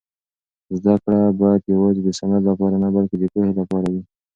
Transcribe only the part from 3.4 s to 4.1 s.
لپاره وي.